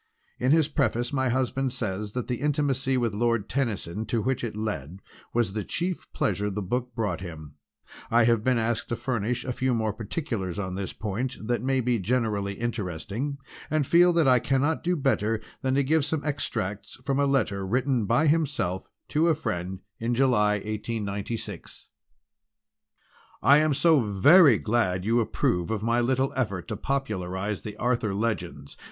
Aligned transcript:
In 0.39 0.51
his 0.51 0.67
preface 0.67 1.13
my 1.13 1.29
husband 1.29 1.71
says 1.71 2.13
that 2.13 2.27
the 2.27 2.41
intimacy 2.41 2.97
with 2.97 3.13
Lord 3.13 3.47
Tennyson 3.47 4.07
to 4.07 4.19
which 4.23 4.43
it 4.43 4.55
led 4.55 4.99
was 5.31 5.53
the 5.53 5.63
chief 5.63 6.11
pleasure 6.11 6.49
the 6.49 6.63
book 6.63 6.95
brought 6.95 7.21
him. 7.21 7.53
I 8.09 8.23
have 8.23 8.43
been 8.43 8.57
asked 8.57 8.89
to 8.89 8.95
furnish 8.95 9.45
a 9.45 9.51
few 9.53 9.75
more 9.75 9.93
particulars 9.93 10.57
on 10.57 10.73
this 10.73 10.91
point 10.91 11.37
that 11.45 11.61
may 11.61 11.81
be 11.81 11.99
generally 11.99 12.53
interesting, 12.55 13.37
and 13.69 13.85
feel 13.85 14.11
that 14.13 14.27
I 14.27 14.39
cannot 14.39 14.83
do 14.83 14.95
better 14.95 15.39
than 15.61 15.75
give 15.85 16.03
some 16.03 16.25
extracts 16.25 16.95
from 17.05 17.19
a 17.19 17.27
letter 17.27 17.63
written 17.63 18.07
by 18.07 18.25
himself 18.25 18.89
to 19.09 19.27
a 19.27 19.35
friend 19.35 19.81
in 19.99 20.15
July 20.15 20.53
1896. 20.53 21.89
"DEAR, 23.43 23.47
"I 23.47 23.59
am 23.59 23.75
so 23.75 23.99
very 23.99 24.57
glad 24.57 25.05
you 25.05 25.19
approve 25.19 25.69
of 25.69 25.83
my 25.83 26.01
little 26.01 26.33
effort 26.35 26.67
to 26.69 26.75
popularise 26.75 27.61
the 27.61 27.77
Arthur 27.77 28.15
Legends. 28.15 28.75